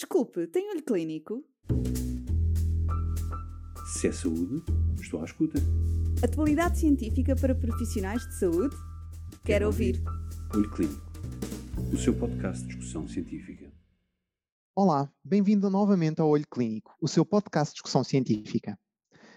Desculpe, 0.00 0.46
tem 0.46 0.70
olho 0.70 0.82
clínico? 0.82 1.44
Se 3.92 4.08
é 4.08 4.12
saúde, 4.12 4.64
estou 4.98 5.20
à 5.20 5.26
escuta. 5.26 5.58
Atualidade 6.24 6.78
científica 6.78 7.36
para 7.36 7.54
profissionais 7.54 8.26
de 8.26 8.38
saúde? 8.38 8.74
Quero, 8.74 9.42
Quero 9.44 9.66
ouvir. 9.66 10.02
Olho 10.54 10.70
Clínico, 10.70 11.12
o 11.92 11.98
seu 11.98 12.18
podcast 12.18 12.62
de 12.62 12.68
discussão 12.68 13.06
científica. 13.06 13.70
Olá, 14.74 15.12
bem-vindo 15.22 15.68
novamente 15.68 16.22
ao 16.22 16.30
Olho 16.30 16.48
Clínico, 16.50 16.96
o 16.98 17.06
seu 17.06 17.26
podcast 17.26 17.72
de 17.72 17.74
discussão 17.74 18.02
científica. 18.02 18.78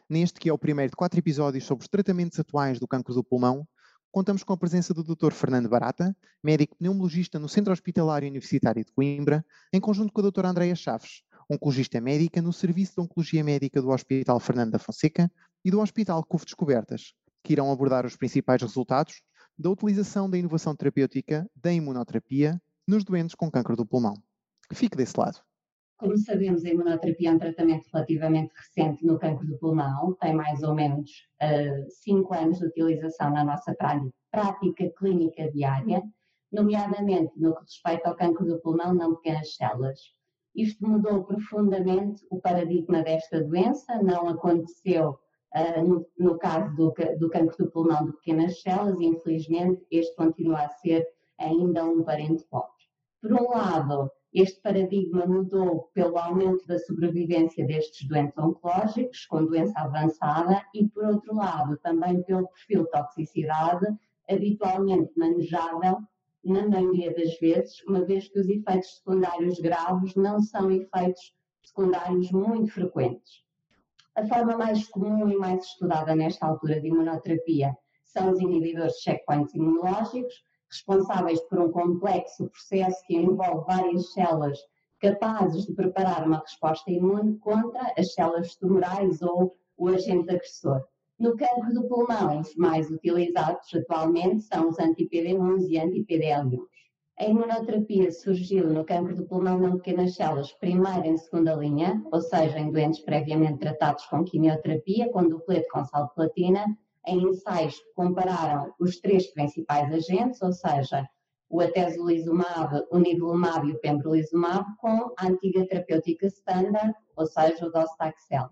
Neste, 0.09 0.39
que 0.39 0.47
é 0.47 0.53
o 0.53 0.57
primeiro 0.57 0.91
de 0.91 0.95
quatro 0.95 1.19
episódios 1.19 1.65
sobre 1.65 1.83
os 1.83 1.89
tratamentos 1.89 2.39
atuais 2.39 2.79
do 2.79 2.87
cancro 2.87 3.13
do 3.13 3.21
pulmão, 3.21 3.67
contamos 4.13 4.43
com 4.43 4.53
a 4.53 4.57
presença 4.57 4.93
do 4.93 5.03
Dr. 5.03 5.31
Fernando 5.31 5.67
Barata, 5.67 6.15
médico 6.43 6.75
pneumologista 6.77 7.39
no 7.39 7.49
Centro 7.49 7.73
Hospitalar 7.73 8.21
Universitário 8.21 8.85
de 8.85 8.91
Coimbra, 8.91 9.43
em 9.73 9.81
conjunto 9.81 10.13
com 10.13 10.21
a 10.21 10.29
Dra. 10.29 10.49
Andreia 10.49 10.75
Chaves, 10.75 11.23
oncologista 11.49 11.99
médica 11.99 12.39
no 12.39 12.53
Serviço 12.53 12.93
de 12.93 13.01
Oncologia 13.01 13.43
Médica 13.43 13.81
do 13.81 13.89
Hospital 13.89 14.39
Fernando 14.39 14.73
da 14.73 14.77
Fonseca 14.77 15.31
e 15.65 15.71
do 15.71 15.81
Hospital 15.81 16.23
CUF 16.25 16.45
Descobertas, 16.45 17.15
que 17.43 17.53
irão 17.53 17.71
abordar 17.71 18.05
os 18.05 18.15
principais 18.15 18.61
resultados 18.61 19.23
da 19.57 19.71
utilização 19.71 20.29
da 20.29 20.37
inovação 20.37 20.75
terapêutica 20.75 21.49
da 21.55 21.73
imunoterapia 21.73 22.61
nos 22.87 23.03
doentes 23.03 23.33
com 23.33 23.49
câncer 23.49 23.75
do 23.75 23.83
pulmão. 23.83 24.13
Fique 24.71 24.95
desse 24.95 25.19
lado. 25.19 25.39
Como 26.03 26.17
sabemos, 26.17 26.65
a 26.65 26.69
imunoterapia 26.69 27.29
é 27.29 27.31
um 27.31 27.39
tratamento 27.39 27.87
relativamente 27.93 28.51
recente 28.53 29.05
no 29.05 29.17
cancro 29.17 29.47
do 29.47 29.57
pulmão, 29.57 30.13
tem 30.19 30.33
mais 30.33 30.61
ou 30.61 30.75
menos 30.75 31.09
5 32.01 32.29
uh, 32.29 32.37
anos 32.37 32.59
de 32.59 32.65
utilização 32.65 33.31
na 33.31 33.45
nossa 33.45 33.73
prática 34.29 34.89
clínica 34.97 35.49
diária, 35.49 36.03
nomeadamente 36.51 37.31
no 37.39 37.55
que 37.55 37.61
respeita 37.61 38.09
ao 38.09 38.17
cancro 38.17 38.45
do 38.45 38.59
pulmão 38.59 38.93
não 38.93 39.15
pequenas 39.15 39.55
células. 39.55 39.97
Isto 40.53 40.85
mudou 40.85 41.23
profundamente 41.23 42.21
o 42.29 42.41
paradigma 42.41 43.01
desta 43.01 43.41
doença, 43.41 44.03
não 44.03 44.27
aconteceu 44.27 45.17
uh, 45.55 45.87
no, 45.87 46.05
no, 46.19 46.37
caso 46.37 46.75
do, 46.75 46.93
do 47.17 47.29
cancro 47.29 47.63
do 47.63 47.71
pulmão 47.71 48.07
de 48.07 48.11
pequenas 48.17 48.61
células 48.61 48.99
e, 48.99 49.05
infelizmente, 49.05 49.87
este 49.89 50.13
continua 50.17 50.63
a 50.63 50.69
ser 50.69 51.07
ainda 51.39 51.85
um 51.85 52.03
parente 52.03 52.43
pobre. 52.49 52.83
Por 53.21 53.31
um 53.31 53.51
lado, 53.51 54.11
este 54.33 54.59
paradigma 54.61 55.27
mudou 55.27 55.91
pelo 55.93 56.17
aumento 56.17 56.65
da 56.65 56.79
sobrevivência 56.79 57.65
destes 57.67 58.07
doentes 58.07 58.37
oncológicos 58.37 59.25
com 59.27 59.45
doença 59.45 59.79
avançada 59.79 60.65
e, 60.73 60.87
por 60.87 61.05
outro 61.05 61.35
lado, 61.35 61.77
também 61.77 62.23
pelo 62.23 62.47
perfil 62.47 62.85
de 62.85 62.91
toxicidade 62.91 63.85
habitualmente 64.27 65.11
manejável 65.15 65.99
na 66.43 66.67
maioria 66.67 67.13
das 67.13 67.37
vezes, 67.39 67.81
uma 67.87 68.03
vez 68.03 68.27
que 68.27 68.39
os 68.39 68.49
efeitos 68.49 68.97
secundários 68.97 69.59
graves 69.59 70.15
não 70.15 70.41
são 70.41 70.71
efeitos 70.71 71.33
secundários 71.61 72.31
muito 72.31 72.71
frequentes. 72.71 73.43
A 74.15 74.25
forma 74.25 74.57
mais 74.57 74.87
comum 74.87 75.29
e 75.29 75.37
mais 75.37 75.63
estudada 75.63 76.15
nesta 76.15 76.45
altura 76.45 76.81
de 76.81 76.87
imunoterapia 76.87 77.75
são 78.03 78.31
os 78.31 78.39
inibidores 78.39 78.93
de 78.95 79.01
checkpoints 79.01 79.55
imunológicos, 79.55 80.43
responsáveis 80.73 81.39
por 81.41 81.59
um 81.59 81.71
complexo 81.71 82.49
processo 82.49 83.05
que 83.05 83.15
envolve 83.15 83.65
várias 83.67 84.11
células 84.11 84.59
capazes 84.99 85.65
de 85.65 85.73
preparar 85.73 86.25
uma 86.25 86.39
resposta 86.39 86.89
imune 86.89 87.37
contra 87.37 87.93
as 87.97 88.13
células 88.13 88.55
tumorais 88.55 89.21
ou 89.21 89.55
o 89.77 89.87
agente 89.89 90.33
agressor. 90.33 90.83
No 91.19 91.37
cancro 91.37 91.73
do 91.73 91.87
pulmão, 91.87 92.39
os 92.39 92.55
mais 92.55 92.89
utilizados 92.89 93.73
atualmente 93.75 94.41
são 94.41 94.69
os 94.69 94.79
anti-PD1 94.79 95.69
e 95.69 95.77
anti-PDL1. 95.77 96.59
A 97.19 97.25
imunoterapia 97.25 98.11
surgiu 98.11 98.67
no 98.67 98.83
cancro 98.83 99.15
do 99.15 99.25
pulmão 99.25 99.59
não 99.59 99.77
pequenas 99.77 100.15
células, 100.15 100.51
primeira 100.53 101.07
e 101.07 101.17
segunda 101.17 101.53
linha, 101.53 102.03
ou 102.11 102.19
seja, 102.19 102.57
em 102.57 102.71
doentes 102.71 103.01
previamente 103.01 103.59
tratados 103.59 104.05
com 104.07 104.23
quimioterapia, 104.23 105.11
com 105.11 105.29
duplete 105.29 105.69
com 105.69 105.85
sal 105.85 106.07
de 106.07 106.15
platina, 106.15 106.65
em 107.07 107.21
ensaios 107.29 107.79
que 107.79 107.93
compararam 107.93 108.73
os 108.79 108.99
três 108.99 109.27
principais 109.27 109.91
agentes, 109.91 110.41
ou 110.41 110.51
seja, 110.51 111.07
o 111.49 111.61
atezolizumab, 111.61 112.83
o 112.91 112.97
nivolumab 112.97 113.67
e 113.67 113.73
o 113.73 113.79
pembrolizumab, 113.79 114.65
com 114.77 115.13
a 115.17 115.27
antiga 115.27 115.67
terapêutica 115.67 116.27
standard, 116.27 116.93
ou 117.15 117.27
seja, 117.27 117.67
o 117.67 117.71
docetaxel. 117.71 118.49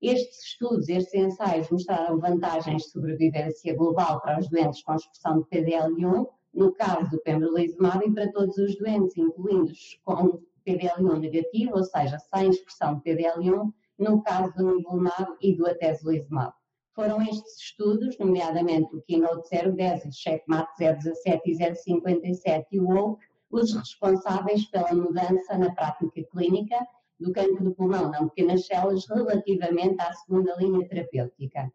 Estes 0.00 0.44
estudos, 0.44 0.88
estes 0.88 1.14
ensaios 1.14 1.70
mostraram 1.70 2.20
vantagens 2.20 2.82
de 2.82 2.90
sobrevivência 2.90 3.74
global 3.74 4.20
para 4.20 4.38
os 4.38 4.48
doentes 4.48 4.82
com 4.82 4.94
expressão 4.94 5.40
de 5.40 5.48
PDL1, 5.48 6.26
no 6.54 6.72
caso 6.72 7.10
do 7.10 7.20
pembrolizumab, 7.22 8.06
e 8.06 8.12
para 8.12 8.30
todos 8.30 8.56
os 8.58 8.76
doentes, 8.78 9.16
incluindo 9.16 9.72
os 9.72 9.98
com 10.04 10.40
PDL1 10.66 11.18
negativo, 11.18 11.76
ou 11.76 11.84
seja, 11.84 12.18
sem 12.18 12.50
expressão 12.50 12.96
de 12.96 13.02
PDL1, 13.02 13.72
no 13.98 14.22
caso 14.22 14.52
do 14.54 14.76
nivolumab 14.76 15.36
e 15.40 15.56
do 15.56 15.66
atezolizumab. 15.66 16.52
Foram 16.96 17.20
estes 17.20 17.60
estudos, 17.60 18.18
nomeadamente 18.18 18.96
o 18.96 19.02
Keynote 19.02 19.50
010, 19.50 20.06
o 20.06 20.12
Checkmate 20.12 20.72
017 20.78 21.42
e 21.44 21.74
057 21.74 22.66
e 22.72 22.80
o 22.80 22.88
OAK, 22.88 23.20
os 23.50 23.74
responsáveis 23.74 24.64
pela 24.70 24.94
mudança 24.94 25.58
na 25.58 25.74
prática 25.74 26.24
clínica 26.32 26.88
do 27.20 27.30
cancro 27.32 27.64
do 27.64 27.74
pulmão 27.74 28.10
não 28.10 28.30
pequenas 28.30 28.64
células 28.64 29.06
relativamente 29.10 30.00
à 30.00 30.10
segunda 30.14 30.56
linha 30.56 30.88
terapêutica. 30.88 31.70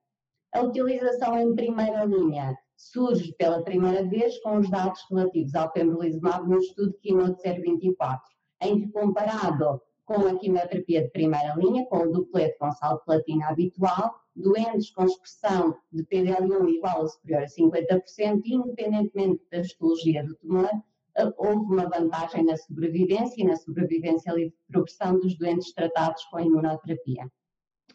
A 0.55 0.61
utilização 0.61 1.37
em 1.37 1.53
primeira 1.53 2.03
linha 2.03 2.57
surge 2.75 3.31
pela 3.37 3.63
primeira 3.63 4.03
vez 4.03 4.39
com 4.39 4.57
os 4.57 4.71
dados 4.71 5.05
relativos 5.07 5.53
ao 5.53 5.71
pembrolizumab 5.71 6.49
no 6.49 6.57
estudo 6.57 6.97
Keynote 6.99 7.43
024, 7.43 8.27
em 8.61 8.81
que 8.81 8.91
comparado 8.91 9.79
com 10.05 10.27
a 10.27 10.37
quimioterapia 10.37 11.03
de 11.03 11.09
primeira 11.09 11.55
linha, 11.55 11.85
com 11.85 11.99
o 11.99 12.11
duplete 12.11 12.57
com 12.57 12.71
sal 12.71 12.99
platina 13.05 13.47
habitual, 13.47 14.15
doentes 14.35 14.91
com 14.91 15.05
expressão 15.05 15.75
de 15.91 16.03
PDL1 16.03 16.69
igual 16.69 17.01
ou 17.01 17.07
superior 17.07 17.43
a 17.43 17.47
50%, 17.47 18.41
independentemente 18.45 19.41
da 19.51 19.59
histologia 19.59 20.23
do 20.23 20.35
tumor, 20.35 20.69
eh, 21.17 21.33
houve 21.37 21.73
uma 21.73 21.89
vantagem 21.89 22.45
na 22.45 22.57
sobrevivência 22.57 23.41
e 23.41 23.45
na 23.45 23.55
sobrevivência 23.55 24.31
livre 24.31 24.55
de 24.55 24.71
progressão 24.71 25.19
dos 25.19 25.37
doentes 25.37 25.73
tratados 25.73 26.23
com 26.25 26.39
imunoterapia. 26.39 27.29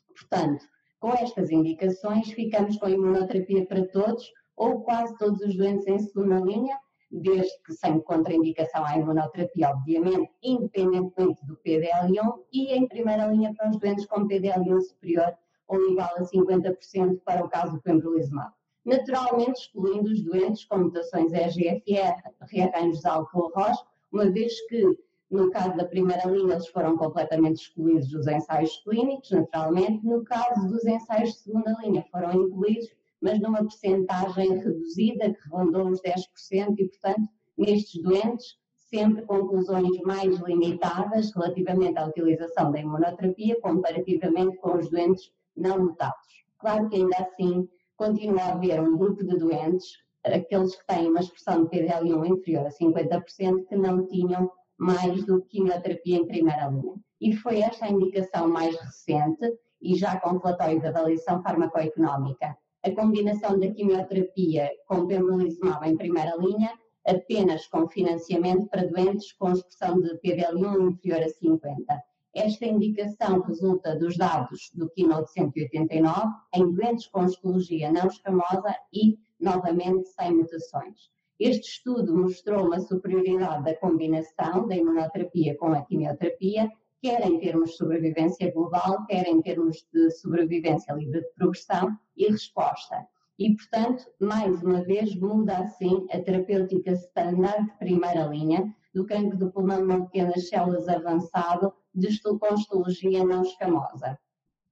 Portanto, 0.08 0.64
com 1.00 1.12
estas 1.12 1.50
indicações, 1.50 2.30
ficamos 2.30 2.76
com 2.78 2.88
imunoterapia 2.88 3.66
para 3.66 3.86
todos 3.88 4.24
ou 4.56 4.82
quase 4.82 5.16
todos 5.18 5.40
os 5.40 5.56
doentes 5.56 5.86
em 5.86 5.98
segunda 5.98 6.40
linha, 6.40 6.78
desde 7.10 7.52
que 7.62 7.72
sem 7.72 8.00
contraindicação 8.00 8.84
à 8.84 8.96
imunoterapia, 8.96 9.70
obviamente, 9.70 10.30
independentemente 10.42 11.44
do 11.46 11.56
PDL1, 11.56 12.40
e 12.52 12.72
em 12.74 12.86
primeira 12.88 13.26
linha 13.26 13.54
para 13.54 13.70
os 13.70 13.78
doentes 13.78 14.06
com 14.06 14.26
PDL1 14.26 14.80
superior 14.80 15.36
ou 15.68 15.90
igual 15.90 16.10
a 16.16 16.22
50% 16.22 17.20
para 17.24 17.44
o 17.44 17.48
caso 17.48 17.72
do 17.72 17.82
pembrolizumab. 17.82 18.52
Naturalmente, 18.84 19.62
excluindo 19.62 20.10
os 20.10 20.22
doentes 20.22 20.64
com 20.64 20.78
mutações 20.78 21.32
EGFR, 21.32 22.22
rearranjos 22.42 23.04
alfa-ROS, 23.04 23.84
uma 24.12 24.30
vez 24.30 24.60
que, 24.68 24.96
no 25.28 25.50
caso 25.50 25.76
da 25.76 25.84
primeira 25.84 26.24
linha, 26.26 26.54
eles 26.54 26.68
foram 26.68 26.96
completamente 26.96 27.62
excluídos 27.62 28.08
dos 28.08 28.28
ensaios 28.28 28.80
clínicos, 28.84 29.32
naturalmente. 29.32 30.06
No 30.06 30.24
caso 30.24 30.68
dos 30.68 30.84
ensaios 30.84 31.32
de 31.32 31.38
segunda 31.38 31.76
linha, 31.82 32.04
foram 32.12 32.32
incluídos 32.32 32.88
mas 33.26 33.40
numa 33.40 33.58
percentagem 33.58 34.56
reduzida, 34.56 35.34
que 35.34 35.48
rondou 35.48 35.88
os 35.88 36.00
10%, 36.00 36.78
e, 36.78 36.86
portanto, 36.86 37.28
nestes 37.58 38.00
doentes, 38.00 38.54
sempre 38.88 39.26
conclusões 39.26 40.00
mais 40.02 40.38
limitadas 40.38 41.34
relativamente 41.34 41.98
à 41.98 42.06
utilização 42.06 42.70
da 42.70 42.78
imunoterapia, 42.78 43.60
comparativamente 43.60 44.56
com 44.58 44.78
os 44.78 44.88
doentes 44.90 45.32
não 45.56 45.86
mutados. 45.86 46.44
Claro 46.60 46.88
que 46.88 46.94
ainda 46.94 47.16
assim 47.16 47.68
continua 47.96 48.42
a 48.42 48.52
haver 48.52 48.80
um 48.80 48.96
grupo 48.96 49.24
de 49.24 49.36
doentes, 49.36 49.88
aqueles 50.24 50.76
que 50.76 50.86
têm 50.86 51.08
uma 51.08 51.18
expressão 51.18 51.64
de 51.64 51.70
PDL1 51.70 52.28
inferior 52.28 52.66
a 52.66 52.70
50%, 52.70 53.66
que 53.66 53.74
não 53.74 54.06
tinham 54.06 54.48
mais 54.78 55.26
do 55.26 55.42
que 55.42 55.58
quimioterapia 55.58 56.18
em 56.18 56.28
primeira 56.28 56.68
linha. 56.68 56.94
E 57.20 57.34
foi 57.34 57.58
esta 57.58 57.86
a 57.86 57.90
indicação 57.90 58.48
mais 58.48 58.76
recente 58.76 59.52
e 59.82 59.96
já 59.96 60.20
com 60.20 60.38
relatório 60.38 60.80
de 60.80 60.86
avaliação 60.86 61.42
farmacoeconómica 61.42 62.56
a 62.84 62.90
combinação 62.92 63.58
da 63.58 63.70
quimioterapia 63.70 64.70
com 64.86 65.06
pembrolizumab 65.06 65.88
em 65.88 65.96
primeira 65.96 66.36
linha, 66.36 66.72
apenas 67.06 67.66
com 67.66 67.88
financiamento 67.88 68.68
para 68.68 68.86
doentes 68.86 69.32
com 69.32 69.52
expressão 69.52 70.00
de 70.00 70.18
PDL1 70.20 70.90
inferior 70.90 71.22
a 71.22 71.28
50. 71.28 72.02
Esta 72.34 72.66
indicação 72.66 73.40
resulta 73.40 73.96
dos 73.96 74.16
dados 74.16 74.70
do 74.74 74.90
Keynote 74.90 75.32
189 75.32 76.28
em 76.54 76.70
doentes 76.70 77.06
com 77.06 77.24
histologia 77.24 77.90
não 77.90 78.08
escamosa 78.08 78.76
e, 78.92 79.18
novamente, 79.40 80.08
sem 80.08 80.34
mutações. 80.34 81.10
Este 81.40 81.68
estudo 81.68 82.16
mostrou 82.16 82.66
uma 82.66 82.80
superioridade 82.80 83.64
da 83.64 83.74
combinação 83.76 84.66
da 84.66 84.76
imunoterapia 84.76 85.56
com 85.56 85.72
a 85.72 85.82
quimioterapia 85.82 86.70
quer 87.02 87.24
em 87.26 87.38
termos 87.38 87.70
de 87.70 87.76
sobrevivência 87.76 88.52
global, 88.52 89.04
quer 89.06 89.26
em 89.26 89.40
termos 89.42 89.86
de 89.92 90.10
sobrevivência 90.10 90.92
livre 90.94 91.20
de 91.20 91.32
progressão 91.34 91.96
e 92.16 92.28
resposta. 92.28 93.06
E, 93.38 93.54
portanto, 93.54 94.06
mais 94.20 94.62
uma 94.62 94.82
vez, 94.82 95.14
muda 95.14 95.58
assim 95.58 96.06
a 96.10 96.18
terapêutica 96.20 96.92
standard 96.92 97.66
de 97.66 97.78
primeira 97.78 98.26
linha 98.26 98.74
do 98.94 99.04
cancro 99.04 99.36
do 99.36 99.52
pulmão 99.52 99.86
de 99.86 100.06
pequenas 100.06 100.48
células 100.48 100.88
avançado 100.88 101.72
de 101.94 102.08
com 102.22 102.54
histologia 102.54 103.24
não 103.24 103.42
escamosa. 103.42 104.18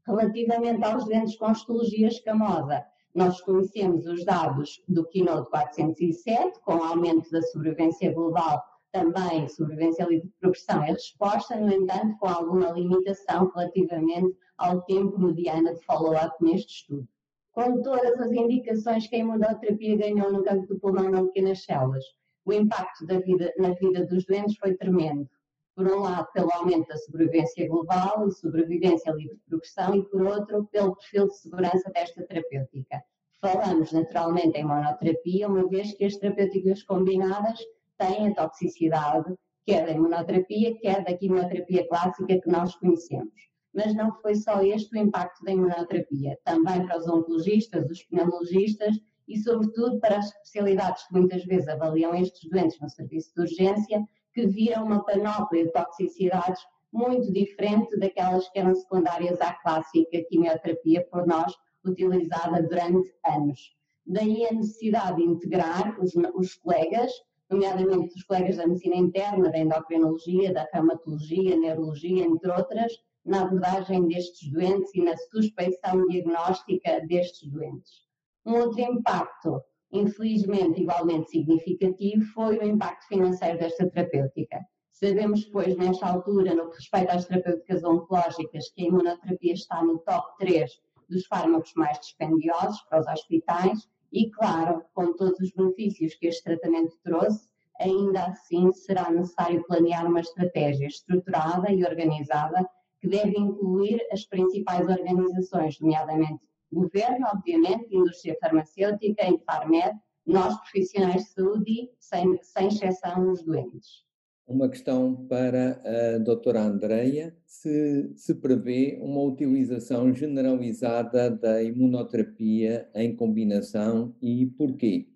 Relativamente 0.07 0.83
aos 0.85 1.05
doentes 1.05 1.37
com 1.37 1.53
histologia 1.53 2.09
escamosa, 2.09 2.85
nós 3.15 3.41
conhecemos 3.43 4.07
os 4.07 4.25
dados 4.25 4.83
do 4.89 5.07
Keynote 5.07 5.49
407, 5.51 6.59
com 6.61 6.83
aumento 6.83 7.31
da 7.31 7.41
sobrevivência 7.43 8.13
global, 8.13 8.63
também 8.95 9.49
sobrevivência 9.49 10.07
livre 10.07 10.29
de 10.29 10.35
progressão 10.41 10.85
e 10.85 10.93
resposta, 10.93 11.57
no 11.57 11.73
entanto, 11.73 12.17
com 12.21 12.29
alguma 12.29 12.71
limitação 12.71 13.51
relativamente 13.53 14.33
ao 14.57 14.83
tempo 14.83 15.19
mediano 15.19 15.75
de 15.75 15.85
follow-up 15.85 16.33
neste 16.41 16.73
estudo. 16.73 17.09
Com 17.53 17.83
todas 17.83 18.21
as 18.21 18.31
indicações 18.31 19.09
que 19.09 19.17
a 19.17 19.19
imunoterapia 19.19 19.97
ganhou 19.97 20.33
no 20.33 20.45
campo 20.45 20.69
do 20.69 20.79
pulmão 20.79 21.11
não 21.11 21.27
pequenas 21.27 21.65
células, 21.65 22.05
o 22.45 22.53
impacto 22.53 23.05
vida, 23.25 23.53
na 23.59 23.71
vida 23.71 24.07
dos 24.07 24.25
doentes 24.27 24.57
foi 24.59 24.75
tremendo. 24.77 25.29
Por 25.75 25.91
um 25.91 26.01
lado, 26.01 26.29
pelo 26.33 26.53
aumento 26.53 26.87
da 26.87 26.97
sobrevivência 26.97 27.67
global 27.67 28.29
e 28.29 28.33
sobrevivência 28.33 29.11
livre 29.11 29.35
de 29.35 29.43
progressão, 29.49 29.93
e 29.97 30.09
por 30.09 30.23
outro, 30.23 30.69
pelo 30.71 30.95
perfil 30.95 31.27
de 31.27 31.37
segurança 31.37 31.91
desta 31.93 32.23
terapêutica. 32.23 33.03
Falamos 33.41 33.91
naturalmente 33.91 34.57
em 34.57 34.65
monoterapia, 34.65 35.49
uma 35.49 35.69
vez 35.69 35.93
que 35.95 36.05
as 36.05 36.17
terapêuticas 36.17 36.85
combinadas 36.85 37.59
têm 38.05 38.29
a 38.29 38.35
toxicidade, 38.35 39.35
quer 39.65 39.87
da 39.87 39.93
imunoterapia, 39.93 40.79
quer 40.79 41.05
da 41.05 41.17
quimioterapia 41.17 41.89
clássica 41.89 42.41
que 42.41 42.51
nós 42.51 42.75
conhecemos. 42.77 43.33
Mas 43.75 43.95
não 43.95 44.13
foi 44.21 44.35
só 44.35 44.63
este 44.63 44.95
o 44.95 44.99
impacto 44.99 45.43
da 45.45 45.53
imunoterapia, 45.53 46.39
também 46.45 46.87
para 46.87 46.99
os 46.99 47.09
oncologistas, 47.09 47.91
os 47.91 48.05
pneumologistas 48.05 48.97
e, 49.27 49.39
sobretudo, 49.39 49.99
para 50.01 50.19
as 50.19 50.27
especialidades 50.27 51.07
que 51.07 51.15
muitas 51.15 51.45
vezes 51.45 51.67
avaliam 51.69 52.15
estes 52.15 52.49
doentes 52.51 52.79
no 52.81 52.89
serviço 52.89 53.33
de 53.35 53.41
urgência, 53.41 54.05
que 54.33 54.47
viram 54.47 54.85
uma 54.85 55.05
panóplia 55.05 55.65
de 55.65 55.73
toxicidades 55.73 56.63
muito 56.93 57.33
diferente 57.33 57.99
daquelas 57.99 58.49
que 58.51 58.59
eram 58.59 58.75
secundárias 58.75 59.41
à 59.41 59.53
clássica 59.55 60.23
quimioterapia 60.29 61.05
por 61.11 61.27
nós 61.27 61.53
utilizada 61.85 62.63
durante 62.63 63.13
anos. 63.27 63.75
Daí 64.07 64.47
a 64.47 64.53
necessidade 64.53 65.17
de 65.17 65.25
integrar 65.25 65.99
os, 66.01 66.13
os 66.35 66.55
colegas, 66.55 67.11
nomeadamente 67.55 68.17
os 68.17 68.25
colegas 68.25 68.57
da 68.57 68.67
medicina 68.67 68.97
interna, 68.97 69.51
da 69.51 69.59
endocrinologia, 69.59 70.53
da 70.53 70.69
reumatologia, 70.73 71.57
neurologia, 71.57 72.25
entre 72.25 72.51
outras, 72.51 72.93
na 73.25 73.43
abordagem 73.43 74.07
destes 74.09 74.51
doentes 74.53 74.93
e 74.95 75.03
na 75.03 75.17
suspeição 75.17 76.05
diagnóstica 76.09 77.01
destes 77.07 77.49
doentes. 77.49 78.03
Um 78.45 78.55
outro 78.55 78.81
impacto, 78.81 79.63
infelizmente 79.93 80.83
igualmente 80.83 81.31
significativo, 81.31 82.25
foi 82.35 82.59
o 82.59 82.65
impacto 82.65 83.07
financeiro 83.07 83.59
desta 83.59 83.89
terapêutica. 83.89 84.61
Sabemos, 84.93 85.45
pois, 85.47 85.77
nesta 85.77 86.07
altura, 86.07 86.55
no 86.55 86.71
que 86.71 86.77
respeita 86.77 87.15
às 87.15 87.25
terapêuticas 87.25 87.85
oncológicas, 87.85 88.71
que 88.75 88.83
a 88.83 88.87
imunoterapia 88.87 89.55
está 89.55 89.83
no 89.83 89.99
top 90.01 90.37
3 90.39 90.71
dos 91.09 91.27
fármacos 91.27 91.73
mais 91.77 91.99
dispendiosos 92.01 92.81
para 92.89 93.01
os 93.01 93.07
hospitais 93.07 93.89
e, 94.15 94.31
claro, 94.31 94.85
com 94.95 95.13
todos 95.15 95.41
os 95.41 95.51
benefícios 95.51 96.15
que 96.15 96.29
este 96.29 96.45
tratamento 96.45 96.97
trouxe, 97.03 97.49
ainda 97.81 98.27
assim 98.27 98.73
será 98.73 99.11
necessário 99.11 99.65
planear 99.67 100.07
uma 100.07 100.21
estratégia 100.21 100.87
estruturada 100.87 101.73
e 101.73 101.85
organizada 101.85 102.65
que 103.01 103.09
deve 103.09 103.37
incluir 103.37 104.01
as 104.13 104.25
principais 104.25 104.89
organizações, 104.89 105.81
nomeadamente 105.81 106.41
governo, 106.73 107.27
obviamente, 107.35 107.95
indústria 107.95 108.37
farmacêutica, 108.41 109.27
Infarmed, 109.27 109.99
nós 110.25 110.57
profissionais 110.61 111.25
de 111.25 111.31
saúde, 111.31 111.91
sem, 111.99 112.39
sem 112.43 112.69
exceção 112.69 113.31
os 113.31 113.43
doentes. 113.43 114.04
Uma 114.47 114.69
questão 114.69 115.27
para 115.27 115.81
a 115.85 116.19
doutora 116.19 116.61
Andreia, 116.61 117.35
se, 117.47 118.13
se 118.15 118.35
prevê 118.35 118.99
uma 119.01 119.23
utilização 119.23 120.13
generalizada 120.15 121.31
da 121.31 121.63
imunoterapia 121.63 122.87
em 122.95 123.17
combinação 123.17 124.15
e 124.21 124.45
porquê? 124.45 125.09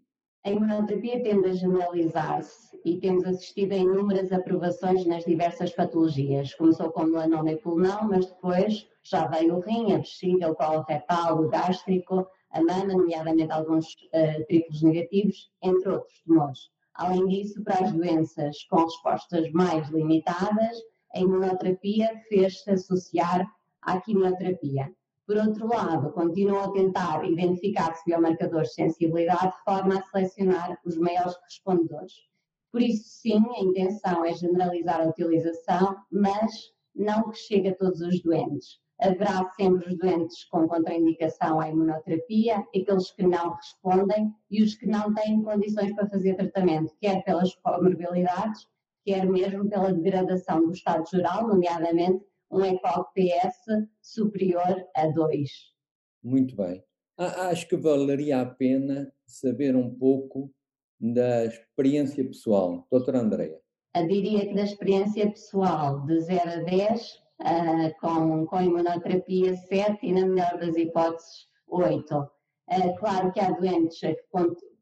A 0.44 0.50
imunoterapia 0.50 1.22
tende 1.22 1.46
a 1.46 1.52
generalizar-se 1.52 2.80
e 2.86 2.96
temos 2.96 3.22
assistido 3.26 3.72
a 3.74 3.76
inúmeras 3.76 4.32
aprovações 4.32 5.04
nas 5.04 5.26
diversas 5.26 5.72
patologias. 5.72 6.54
Começou 6.54 6.90
com 6.90 7.04
melanoma 7.04 7.52
e 7.52 7.56
pulmão, 7.56 8.08
mas 8.08 8.24
depois 8.24 8.88
já 9.02 9.26
veio 9.26 9.56
o 9.56 9.60
rim, 9.60 9.92
a 9.92 9.98
vesícula, 9.98 10.52
o 10.52 10.54
colo 10.54 10.84
retal, 10.88 11.38
o 11.38 11.48
gástrico, 11.50 12.26
a 12.50 12.62
mama, 12.62 12.94
nomeadamente 12.94 13.52
alguns 13.52 13.92
uh, 13.92 14.46
triplos 14.46 14.80
negativos, 14.80 15.50
entre 15.62 15.90
outros 15.90 16.18
tumores. 16.22 16.70
Além 16.98 17.28
disso, 17.28 17.62
para 17.62 17.84
as 17.84 17.92
doenças 17.92 18.64
com 18.68 18.82
respostas 18.82 19.48
mais 19.52 19.88
limitadas, 19.88 20.76
a 21.14 21.20
imunoterapia 21.20 22.10
fez-se 22.28 22.68
associar 22.68 23.46
à 23.80 24.00
quimioterapia. 24.00 24.92
Por 25.24 25.36
outro 25.36 25.68
lado, 25.68 26.10
continuam 26.10 26.64
a 26.64 26.72
tentar 26.72 27.24
identificar-se 27.24 28.02
biomarcadores 28.04 28.70
de 28.70 28.74
sensibilidade 28.74 29.52
de 29.56 29.62
forma 29.62 29.96
a 29.96 30.02
selecionar 30.02 30.76
os 30.84 30.98
maiores 30.98 31.36
respondedores. 31.44 32.14
Por 32.72 32.82
isso, 32.82 33.04
sim, 33.08 33.44
a 33.56 33.60
intenção 33.60 34.24
é 34.24 34.34
generalizar 34.34 35.00
a 35.00 35.08
utilização, 35.08 35.96
mas 36.10 36.50
não 36.92 37.30
que 37.30 37.38
chegue 37.38 37.68
a 37.68 37.76
todos 37.76 38.00
os 38.00 38.20
doentes. 38.20 38.80
Haverá 39.00 39.48
sempre 39.56 39.88
os 39.88 39.98
doentes 39.98 40.44
com 40.44 40.66
contraindicação 40.66 41.60
à 41.60 41.68
imunoterapia, 41.68 42.58
aqueles 42.74 43.10
que 43.12 43.22
não 43.22 43.54
respondem 43.54 44.34
e 44.50 44.62
os 44.62 44.74
que 44.74 44.86
não 44.86 45.14
têm 45.14 45.42
condições 45.42 45.94
para 45.94 46.08
fazer 46.08 46.34
tratamento, 46.34 46.92
quer 47.00 47.22
pelas 47.24 47.54
comorbilidades, 47.56 48.66
quer 49.04 49.24
mesmo 49.26 49.68
pela 49.68 49.92
degradação 49.92 50.66
do 50.66 50.72
estado 50.72 51.08
geral, 51.08 51.46
nomeadamente 51.46 52.24
um 52.50 52.64
ECOG-PS 52.64 53.86
superior 54.02 54.84
a 54.96 55.06
2. 55.06 55.50
Muito 56.22 56.56
bem. 56.56 56.82
Acho 57.16 57.68
que 57.68 57.76
valeria 57.76 58.40
a 58.40 58.46
pena 58.46 59.12
saber 59.26 59.76
um 59.76 59.94
pouco 59.94 60.50
da 61.00 61.44
experiência 61.44 62.24
pessoal. 62.24 62.86
Doutora 62.90 63.20
Andreia. 63.20 63.60
Eu 63.94 64.06
diria 64.06 64.46
que 64.46 64.54
da 64.54 64.62
experiência 64.62 65.28
pessoal, 65.30 66.04
de 66.06 66.20
0 66.20 66.40
a 66.50 66.56
10, 66.56 67.22
uh, 67.40 68.00
com, 68.00 68.46
com 68.46 68.60
imunoterapia 68.60 69.56
7 69.56 69.98
e, 70.02 70.12
na 70.12 70.26
melhor 70.26 70.58
das 70.58 70.76
hipóteses, 70.76 71.48
8. 71.66 72.14
Uh, 72.14 72.28
ah, 72.68 72.98
claro 72.98 73.32
que 73.32 73.40
há 73.40 73.50
doentes 73.50 73.98
que 74.00 74.16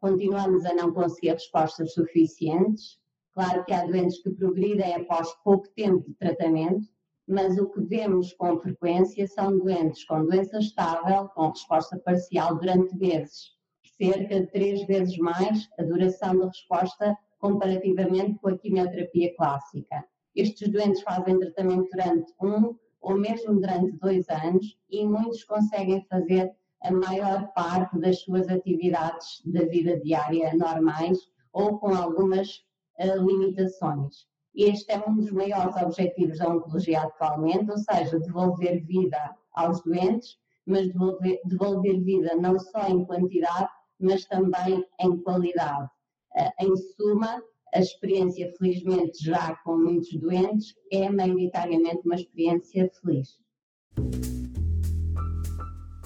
continuamos 0.00 0.64
a 0.64 0.74
não 0.74 0.92
conseguir 0.92 1.32
respostas 1.32 1.94
suficientes, 1.94 2.98
claro 3.34 3.64
que 3.64 3.72
há 3.72 3.84
doentes 3.86 4.22
que 4.22 4.30
progridem 4.30 4.94
após 4.94 5.32
pouco 5.44 5.68
tempo 5.70 6.04
de 6.08 6.14
tratamento, 6.14 6.86
mas 7.28 7.58
o 7.58 7.68
que 7.70 7.80
vemos 7.80 8.32
com 8.34 8.58
frequência 8.58 9.26
são 9.26 9.58
doentes 9.58 10.04
com 10.04 10.24
doença 10.24 10.58
estável, 10.58 11.28
com 11.30 11.48
resposta 11.48 11.98
parcial 11.98 12.56
durante 12.56 12.96
meses, 12.96 13.56
cerca 13.98 14.40
de 14.40 14.46
três 14.48 14.86
vezes 14.86 15.16
mais 15.18 15.68
a 15.78 15.82
duração 15.82 16.38
da 16.38 16.46
resposta 16.46 17.16
comparativamente 17.38 18.38
com 18.40 18.48
a 18.48 18.58
quimioterapia 18.58 19.34
clássica. 19.36 20.04
Estes 20.36 20.68
doentes 20.68 21.00
fazem 21.00 21.38
tratamento 21.38 21.88
durante 21.90 22.32
um 22.42 22.76
ou 23.00 23.16
mesmo 23.16 23.58
durante 23.58 23.92
dois 23.98 24.28
anos 24.28 24.78
e 24.90 25.06
muitos 25.06 25.42
conseguem 25.44 26.04
fazer 26.10 26.54
a 26.82 26.90
maior 26.90 27.52
parte 27.54 27.98
das 27.98 28.20
suas 28.20 28.46
atividades 28.48 29.40
da 29.46 29.64
vida 29.64 29.98
diária 30.00 30.54
normais 30.54 31.18
ou 31.52 31.78
com 31.78 31.94
algumas 31.94 32.62
uh, 32.98 33.26
limitações. 33.26 34.26
Este 34.54 34.92
é 34.92 35.02
um 35.08 35.16
dos 35.16 35.30
maiores 35.32 35.74
objetivos 35.76 36.38
da 36.38 36.48
oncologia 36.48 37.00
atualmente, 37.00 37.70
ou 37.70 37.78
seja, 37.78 38.18
devolver 38.20 38.84
vida 38.84 39.34
aos 39.54 39.82
doentes, 39.82 40.38
mas 40.66 40.86
devolver, 40.88 41.40
devolver 41.46 42.00
vida 42.02 42.34
não 42.36 42.58
só 42.58 42.88
em 42.88 43.04
quantidade, 43.04 43.70
mas 43.98 44.26
também 44.26 44.84
em 45.00 45.16
qualidade. 45.22 45.88
Eh, 46.34 46.52
em 46.60 46.76
suma, 46.76 47.42
a 47.76 47.80
experiência, 47.80 48.52
felizmente, 48.58 49.24
já 49.24 49.54
com 49.64 49.76
muitos 49.78 50.12
doentes, 50.18 50.74
é 50.90 51.10
maioritariamente 51.10 52.00
uma 52.04 52.14
experiência 52.14 52.90
feliz. 53.00 53.28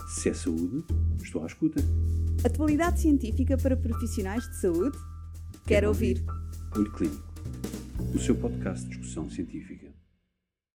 Se 0.08 0.28
é 0.28 0.34
saúde, 0.34 0.84
estou 1.22 1.42
à 1.42 1.46
escuta. 1.46 1.80
Atualidade 2.44 3.00
científica 3.00 3.56
para 3.56 3.76
profissionais 3.76 4.42
de 4.48 4.60
saúde? 4.60 4.98
Quero, 4.98 5.64
Quero 5.66 5.88
ouvir. 5.88 6.18
ouvir. 6.18 6.78
Olho 6.78 6.92
Clínico 6.92 7.30
o 8.14 8.18
seu 8.18 8.34
podcast 8.34 8.84
de 8.84 8.96
discussão 8.96 9.28
científica. 9.28 9.89